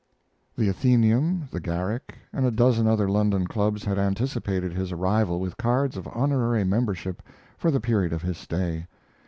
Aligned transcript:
The 0.57 0.67
Athenaeum, 0.67 1.49
the 1.51 1.59
Garrick, 1.59 2.17
and 2.33 2.43
a 2.43 2.49
dozen 2.49 2.87
other 2.87 3.07
London 3.07 3.45
clubs 3.45 3.85
had 3.85 3.99
anticipated 3.99 4.73
his 4.73 4.91
arrival 4.91 5.39
with 5.39 5.57
cards 5.57 5.95
of 5.95 6.07
honorary 6.07 6.63
membership 6.63 7.21
for 7.55 7.69
the 7.69 7.79
period 7.79 8.11
of 8.11 8.23
his 8.23 8.39
stay. 8.39 8.87